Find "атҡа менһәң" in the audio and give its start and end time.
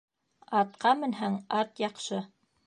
0.61-1.37